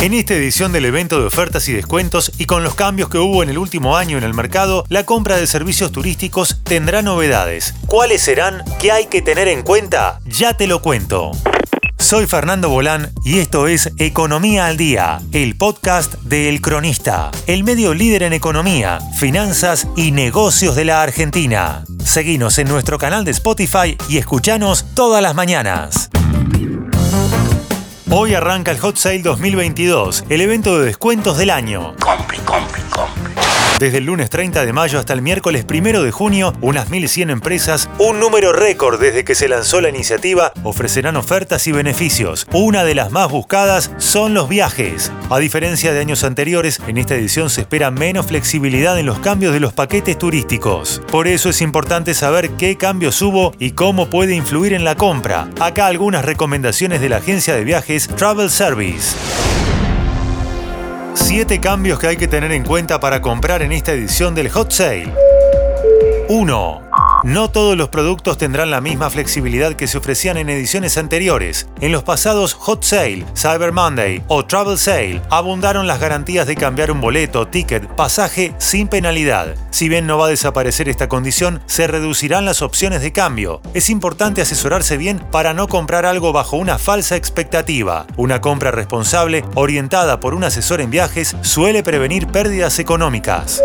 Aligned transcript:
En 0.00 0.14
esta 0.14 0.32
edición 0.32 0.72
del 0.72 0.86
evento 0.86 1.20
de 1.20 1.26
ofertas 1.26 1.68
y 1.68 1.74
descuentos 1.74 2.32
y 2.38 2.46
con 2.46 2.64
los 2.64 2.74
cambios 2.74 3.10
que 3.10 3.18
hubo 3.18 3.42
en 3.42 3.50
el 3.50 3.58
último 3.58 3.98
año 3.98 4.16
en 4.16 4.24
el 4.24 4.32
mercado, 4.32 4.86
la 4.88 5.04
compra 5.04 5.36
de 5.36 5.46
servicios 5.46 5.92
turísticos 5.92 6.60
tendrá 6.64 7.02
novedades. 7.02 7.74
¿Cuáles 7.86 8.22
serán? 8.22 8.64
¿Qué 8.80 8.92
hay 8.92 9.08
que 9.08 9.20
tener 9.20 9.46
en 9.46 9.60
cuenta? 9.60 10.18
Ya 10.24 10.54
te 10.54 10.66
lo 10.66 10.80
cuento. 10.80 11.32
Soy 11.98 12.26
Fernando 12.26 12.70
Bolán 12.70 13.12
y 13.24 13.40
esto 13.40 13.68
es 13.68 13.92
Economía 13.98 14.68
al 14.68 14.78
Día, 14.78 15.20
el 15.32 15.54
podcast 15.54 16.14
de 16.22 16.48
El 16.48 16.62
Cronista, 16.62 17.30
el 17.46 17.62
medio 17.62 17.92
líder 17.92 18.22
en 18.22 18.32
economía, 18.32 19.00
finanzas 19.18 19.86
y 19.96 20.12
negocios 20.12 20.76
de 20.76 20.86
la 20.86 21.02
Argentina. 21.02 21.84
Seguinos 22.02 22.56
en 22.56 22.68
nuestro 22.68 22.96
canal 22.96 23.26
de 23.26 23.32
Spotify 23.32 23.98
y 24.08 24.16
escuchanos 24.16 24.86
todas 24.94 25.22
las 25.22 25.34
mañanas. 25.34 26.09
Hoy 28.12 28.34
arranca 28.34 28.72
el 28.72 28.80
Hot 28.80 28.96
Sale 28.96 29.22
2022, 29.22 30.24
el 30.28 30.40
evento 30.40 30.80
de 30.80 30.86
descuentos 30.86 31.38
del 31.38 31.48
año. 31.48 31.94
Desde 33.80 33.96
el 33.96 34.04
lunes 34.04 34.28
30 34.28 34.66
de 34.66 34.74
mayo 34.74 34.98
hasta 34.98 35.14
el 35.14 35.22
miércoles 35.22 35.64
1 35.66 36.02
de 36.02 36.10
junio, 36.10 36.52
unas 36.60 36.90
1.100 36.90 37.30
empresas, 37.30 37.88
un 37.98 38.20
número 38.20 38.52
récord 38.52 39.00
desde 39.00 39.24
que 39.24 39.34
se 39.34 39.48
lanzó 39.48 39.80
la 39.80 39.88
iniciativa, 39.88 40.52
ofrecerán 40.64 41.16
ofertas 41.16 41.66
y 41.66 41.72
beneficios. 41.72 42.46
Una 42.52 42.84
de 42.84 42.94
las 42.94 43.10
más 43.10 43.30
buscadas 43.30 43.90
son 43.96 44.34
los 44.34 44.50
viajes. 44.50 45.10
A 45.30 45.38
diferencia 45.38 45.94
de 45.94 46.00
años 46.00 46.24
anteriores, 46.24 46.78
en 46.88 46.98
esta 46.98 47.14
edición 47.14 47.48
se 47.48 47.62
espera 47.62 47.90
menos 47.90 48.26
flexibilidad 48.26 48.98
en 48.98 49.06
los 49.06 49.18
cambios 49.20 49.54
de 49.54 49.60
los 49.60 49.72
paquetes 49.72 50.18
turísticos. 50.18 51.00
Por 51.10 51.26
eso 51.26 51.48
es 51.48 51.62
importante 51.62 52.12
saber 52.12 52.50
qué 52.50 52.76
cambios 52.76 53.22
hubo 53.22 53.54
y 53.58 53.70
cómo 53.70 54.10
puede 54.10 54.34
influir 54.34 54.74
en 54.74 54.84
la 54.84 54.96
compra. 54.96 55.48
Acá 55.58 55.86
algunas 55.86 56.26
recomendaciones 56.26 57.00
de 57.00 57.08
la 57.08 57.16
agencia 57.16 57.56
de 57.56 57.64
viajes 57.64 58.08
Travel 58.08 58.50
Service. 58.50 59.16
7 61.20 61.60
cambios 61.60 61.98
que 61.98 62.08
hay 62.08 62.16
que 62.16 62.26
tener 62.26 62.50
en 62.50 62.64
cuenta 62.64 62.98
para 62.98 63.20
comprar 63.20 63.62
en 63.62 63.72
esta 63.72 63.92
edición 63.92 64.34
del 64.34 64.48
Hot 64.48 64.72
Sale. 64.72 65.12
1. 66.28 66.89
No 67.22 67.50
todos 67.50 67.76
los 67.76 67.90
productos 67.90 68.38
tendrán 68.38 68.70
la 68.70 68.80
misma 68.80 69.10
flexibilidad 69.10 69.74
que 69.74 69.86
se 69.86 69.98
ofrecían 69.98 70.38
en 70.38 70.48
ediciones 70.48 70.96
anteriores. 70.96 71.68
En 71.80 71.92
los 71.92 72.02
pasados 72.02 72.54
Hot 72.54 72.82
Sale, 72.82 73.26
Cyber 73.36 73.72
Monday 73.72 74.22
o 74.28 74.46
Travel 74.46 74.78
Sale 74.78 75.20
abundaron 75.28 75.86
las 75.86 76.00
garantías 76.00 76.46
de 76.46 76.56
cambiar 76.56 76.90
un 76.90 77.02
boleto, 77.02 77.46
ticket, 77.46 77.86
pasaje 77.88 78.54
sin 78.56 78.88
penalidad. 78.88 79.54
Si 79.70 79.90
bien 79.90 80.06
no 80.06 80.16
va 80.16 80.26
a 80.26 80.30
desaparecer 80.30 80.88
esta 80.88 81.08
condición, 81.08 81.60
se 81.66 81.86
reducirán 81.86 82.46
las 82.46 82.62
opciones 82.62 83.02
de 83.02 83.12
cambio. 83.12 83.60
Es 83.74 83.90
importante 83.90 84.40
asesorarse 84.40 84.96
bien 84.96 85.18
para 85.30 85.52
no 85.52 85.68
comprar 85.68 86.06
algo 86.06 86.32
bajo 86.32 86.56
una 86.56 86.78
falsa 86.78 87.16
expectativa. 87.16 88.06
Una 88.16 88.40
compra 88.40 88.70
responsable, 88.70 89.44
orientada 89.54 90.20
por 90.20 90.32
un 90.32 90.44
asesor 90.44 90.80
en 90.80 90.90
viajes, 90.90 91.36
suele 91.42 91.82
prevenir 91.82 92.28
pérdidas 92.28 92.78
económicas. 92.78 93.62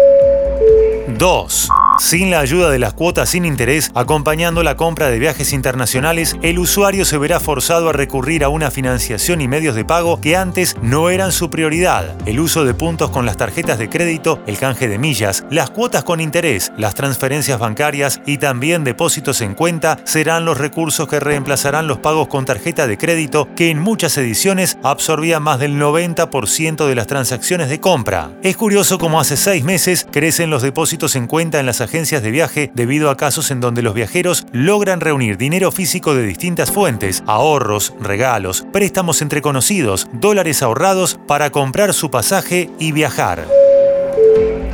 2. 1.07 1.69
Sin 1.97 2.29
la 2.29 2.41
ayuda 2.41 2.69
de 2.69 2.77
las 2.77 2.93
cuotas 2.93 3.29
sin 3.29 3.45
interés, 3.45 3.89
acompañando 3.95 4.63
la 4.63 4.75
compra 4.75 5.09
de 5.09 5.17
viajes 5.17 5.53
internacionales, 5.53 6.35
el 6.41 6.59
usuario 6.59 7.05
se 7.05 7.17
verá 7.17 7.39
forzado 7.39 7.89
a 7.89 7.93
recurrir 7.93 8.43
a 8.43 8.49
una 8.49 8.69
financiación 8.69 9.39
y 9.39 9.47
medios 9.47 9.75
de 9.75 9.85
pago 9.85 10.19
que 10.19 10.35
antes 10.35 10.75
no 10.81 11.09
eran 11.09 11.31
su 11.31 11.49
prioridad. 11.49 12.13
El 12.25 12.41
uso 12.41 12.65
de 12.65 12.73
puntos 12.73 13.11
con 13.11 13.25
las 13.25 13.37
tarjetas 13.37 13.79
de 13.79 13.89
crédito, 13.89 14.41
el 14.45 14.57
canje 14.57 14.89
de 14.89 14.97
millas, 14.97 15.45
las 15.49 15.69
cuotas 15.69 16.03
con 16.03 16.19
interés, 16.19 16.73
las 16.77 16.95
transferencias 16.95 17.59
bancarias 17.59 18.19
y 18.25 18.39
también 18.39 18.83
depósitos 18.83 19.39
en 19.39 19.53
cuenta 19.55 19.97
serán 20.03 20.43
los 20.43 20.57
recursos 20.57 21.07
que 21.07 21.21
reemplazarán 21.21 21.87
los 21.87 21.99
pagos 21.99 22.27
con 22.27 22.43
tarjeta 22.43 22.87
de 22.87 22.97
crédito 22.97 23.47
que 23.55 23.69
en 23.69 23.79
muchas 23.79 24.17
ediciones 24.17 24.77
absorbían 24.83 25.43
más 25.43 25.59
del 25.59 25.79
90% 25.79 26.87
de 26.87 26.95
las 26.95 27.07
transacciones 27.07 27.69
de 27.69 27.79
compra. 27.79 28.31
Es 28.43 28.57
curioso 28.57 28.97
cómo 28.97 29.21
hace 29.21 29.37
seis 29.37 29.63
meses 29.63 30.05
crecen 30.11 30.49
los 30.49 30.61
depósitos 30.61 31.15
en 31.15 31.27
cuenta 31.27 31.59
en 31.59 31.65
las 31.65 31.79
agencias 31.85 32.21
de 32.21 32.31
viaje 32.31 32.71
debido 32.73 33.09
a 33.09 33.15
casos 33.15 33.49
en 33.51 33.61
donde 33.61 33.81
los 33.81 33.93
viajeros 33.93 34.45
logran 34.51 34.99
reunir 34.99 35.37
dinero 35.37 35.71
físico 35.71 36.13
de 36.13 36.23
distintas 36.23 36.71
fuentes, 36.71 37.23
ahorros, 37.25 37.93
regalos, 38.01 38.65
préstamos 38.73 39.21
entre 39.21 39.41
conocidos, 39.41 40.07
dólares 40.11 40.61
ahorrados 40.61 41.17
para 41.27 41.49
comprar 41.49 41.93
su 41.93 42.11
pasaje 42.11 42.69
y 42.79 42.91
viajar. 42.91 43.47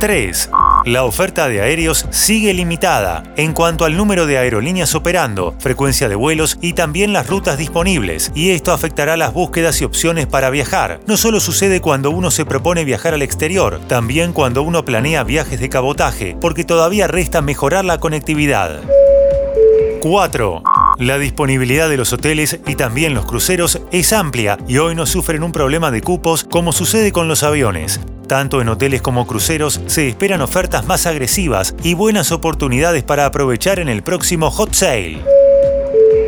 3. 0.00 0.50
La 0.84 1.04
oferta 1.04 1.48
de 1.48 1.60
aéreos 1.60 2.06
sigue 2.10 2.52
limitada 2.52 3.22
en 3.36 3.52
cuanto 3.52 3.84
al 3.84 3.96
número 3.96 4.26
de 4.26 4.38
aerolíneas 4.38 4.96
operando, 4.96 5.54
frecuencia 5.60 6.08
de 6.08 6.16
vuelos 6.16 6.58
y 6.60 6.72
también 6.72 7.12
las 7.12 7.28
rutas 7.28 7.56
disponibles, 7.56 8.32
y 8.34 8.50
esto 8.50 8.72
afectará 8.72 9.16
las 9.16 9.32
búsquedas 9.32 9.80
y 9.80 9.84
opciones 9.84 10.26
para 10.26 10.50
viajar. 10.50 10.98
No 11.06 11.16
solo 11.16 11.38
sucede 11.38 11.80
cuando 11.80 12.10
uno 12.10 12.32
se 12.32 12.44
propone 12.44 12.84
viajar 12.84 13.14
al 13.14 13.22
exterior, 13.22 13.80
también 13.86 14.32
cuando 14.32 14.64
uno 14.64 14.84
planea 14.84 15.22
viajes 15.22 15.60
de 15.60 15.68
cabotaje, 15.68 16.36
porque 16.40 16.64
todavía 16.64 17.06
resta 17.06 17.42
mejorar 17.42 17.84
la 17.84 17.98
conectividad. 17.98 18.80
4. 20.00 20.62
La 20.98 21.16
disponibilidad 21.18 21.88
de 21.88 21.96
los 21.96 22.12
hoteles 22.12 22.58
y 22.66 22.74
también 22.74 23.14
los 23.14 23.24
cruceros 23.24 23.80
es 23.92 24.12
amplia 24.12 24.58
y 24.66 24.78
hoy 24.78 24.96
no 24.96 25.06
sufren 25.06 25.44
un 25.44 25.52
problema 25.52 25.92
de 25.92 26.02
cupos 26.02 26.42
como 26.42 26.72
sucede 26.72 27.12
con 27.12 27.28
los 27.28 27.44
aviones. 27.44 28.00
Tanto 28.32 28.62
en 28.62 28.70
hoteles 28.70 29.02
como 29.02 29.26
cruceros 29.26 29.82
se 29.88 30.08
esperan 30.08 30.40
ofertas 30.40 30.86
más 30.86 31.04
agresivas 31.04 31.74
y 31.82 31.92
buenas 31.92 32.32
oportunidades 32.32 33.02
para 33.02 33.26
aprovechar 33.26 33.78
en 33.78 33.90
el 33.90 34.02
próximo 34.02 34.50
hot 34.50 34.72
sale. 34.72 35.20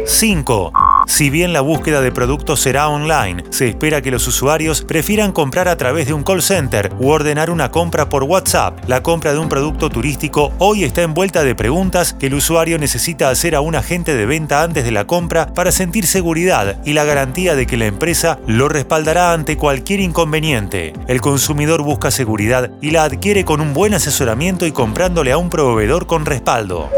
5. 0.04 0.72
Si 1.06 1.28
bien 1.30 1.52
la 1.52 1.60
búsqueda 1.60 2.00
de 2.00 2.12
productos 2.12 2.60
será 2.60 2.88
online, 2.88 3.44
se 3.50 3.68
espera 3.68 4.00
que 4.00 4.10
los 4.10 4.26
usuarios 4.26 4.82
prefieran 4.82 5.32
comprar 5.32 5.68
a 5.68 5.76
través 5.76 6.06
de 6.06 6.14
un 6.14 6.24
call 6.24 6.42
center 6.42 6.92
u 6.98 7.08
ordenar 7.08 7.50
una 7.50 7.70
compra 7.70 8.08
por 8.08 8.24
WhatsApp. 8.24 8.78
La 8.88 9.02
compra 9.02 9.32
de 9.32 9.38
un 9.38 9.48
producto 9.48 9.90
turístico 9.90 10.52
hoy 10.58 10.82
está 10.84 11.02
envuelta 11.02 11.44
de 11.44 11.54
preguntas 11.54 12.14
que 12.14 12.26
el 12.26 12.34
usuario 12.34 12.78
necesita 12.78 13.28
hacer 13.28 13.54
a 13.54 13.60
un 13.60 13.74
agente 13.74 14.14
de 14.14 14.26
venta 14.26 14.62
antes 14.62 14.84
de 14.84 14.92
la 14.92 15.06
compra 15.06 15.52
para 15.52 15.72
sentir 15.72 16.06
seguridad 16.06 16.80
y 16.84 16.94
la 16.94 17.04
garantía 17.04 17.54
de 17.54 17.66
que 17.66 17.76
la 17.76 17.86
empresa 17.86 18.38
lo 18.46 18.68
respaldará 18.68 19.32
ante 19.32 19.56
cualquier 19.56 20.00
inconveniente. 20.00 20.94
El 21.06 21.20
consumidor 21.20 21.82
busca 21.82 22.10
seguridad 22.10 22.70
y 22.80 22.90
la 22.90 23.04
adquiere 23.04 23.44
con 23.44 23.60
un 23.60 23.74
buen 23.74 23.94
asesoramiento 23.94 24.66
y 24.66 24.72
comprándole 24.72 25.32
a 25.32 25.38
un 25.38 25.50
proveedor 25.50 26.06
con 26.06 26.24
respaldo. 26.24 26.90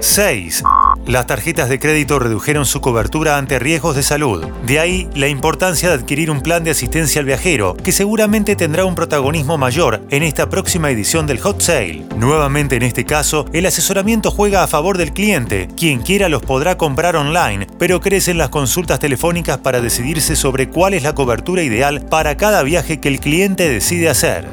6. 0.00 0.62
Las 1.06 1.26
tarjetas 1.26 1.68
de 1.68 1.78
crédito 1.78 2.18
redujeron 2.18 2.66
su 2.66 2.80
cobertura 2.80 3.38
ante 3.38 3.58
riesgos 3.58 3.96
de 3.96 4.02
salud. 4.02 4.46
De 4.66 4.78
ahí 4.78 5.08
la 5.14 5.28
importancia 5.28 5.88
de 5.88 5.94
adquirir 5.94 6.30
un 6.30 6.40
plan 6.40 6.62
de 6.62 6.70
asistencia 6.70 7.20
al 7.20 7.26
viajero, 7.26 7.74
que 7.74 7.92
seguramente 7.92 8.54
tendrá 8.54 8.84
un 8.84 8.94
protagonismo 8.94 9.58
mayor 9.58 10.02
en 10.10 10.22
esta 10.22 10.48
próxima 10.48 10.90
edición 10.90 11.26
del 11.26 11.40
Hot 11.40 11.60
Sale. 11.60 12.04
Nuevamente 12.16 12.76
en 12.76 12.82
este 12.82 13.04
caso, 13.04 13.46
el 13.52 13.66
asesoramiento 13.66 14.30
juega 14.30 14.62
a 14.62 14.68
favor 14.68 14.98
del 14.98 15.12
cliente. 15.12 15.68
Quien 15.76 16.00
quiera 16.00 16.28
los 16.28 16.42
podrá 16.42 16.76
comprar 16.76 17.16
online, 17.16 17.66
pero 17.78 18.00
crecen 18.00 18.38
las 18.38 18.50
consultas 18.50 19.00
telefónicas 19.00 19.58
para 19.58 19.80
decidirse 19.80 20.36
sobre 20.36 20.68
cuál 20.68 20.94
es 20.94 21.02
la 21.02 21.14
cobertura 21.14 21.62
ideal 21.62 22.06
para 22.06 22.36
cada 22.36 22.62
viaje 22.62 23.00
que 23.00 23.08
el 23.08 23.20
cliente 23.20 23.68
decide 23.68 24.08
hacer. 24.08 24.46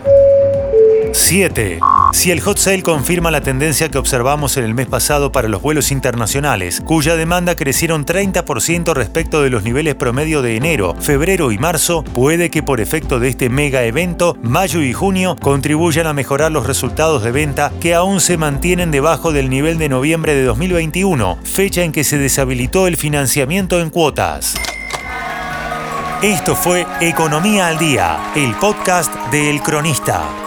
7. 1.14 1.80
Si 2.18 2.32
el 2.32 2.42
hot 2.42 2.58
sale 2.58 2.82
confirma 2.82 3.30
la 3.30 3.42
tendencia 3.42 3.90
que 3.90 4.00
observamos 4.00 4.58
en 4.58 4.64
el 4.64 4.74
mes 4.74 4.88
pasado 4.88 5.32
para 5.32 5.48
los 5.48 5.62
vuelos 5.62 5.92
internacionales, 5.92 6.82
cuya 6.84 7.16
demanda 7.16 7.56
crecieron 7.56 8.08
30% 8.08 8.96
respecto 8.96 9.44
de 9.44 9.52
los 9.52 9.62
niveles 9.62 9.94
promedio 9.94 10.42
de 10.42 10.56
enero, 10.56 10.96
febrero 11.00 11.52
y 11.52 11.60
marzo, 11.60 12.04
puede 12.04 12.50
que 12.50 12.64
por 12.64 12.82
efecto 12.82 13.20
de 13.20 13.30
este 13.30 13.50
mega 13.50 13.84
evento, 13.84 14.36
mayo 14.42 14.82
y 14.82 14.94
junio 14.94 15.36
contribuyan 15.40 16.08
a 16.08 16.14
mejorar 16.14 16.52
los 16.52 16.66
resultados 16.66 17.22
de 17.22 17.32
venta 17.32 17.72
que 17.80 17.94
aún 17.94 18.20
se 18.20 18.36
mantienen 18.36 18.90
debajo 18.90 19.32
del 19.32 19.52
nivel 19.52 19.78
de 19.78 19.88
noviembre 19.88 20.34
de 20.34 20.44
2021, 20.44 21.38
fecha 21.44 21.84
en 21.84 21.92
que 21.92 22.04
se 22.04 22.18
deshabilitó 22.18 22.88
el 22.88 22.98
financiamiento 22.98 23.80
en 23.80 23.92
cuotas. 23.92 24.56
Esto 26.24 26.56
fue 26.56 26.88
Economía 27.00 27.68
al 27.68 27.78
Día, 27.78 28.32
el 28.36 28.56
podcast 28.56 29.14
de 29.30 29.52
El 29.52 29.62
Cronista. 29.62 30.47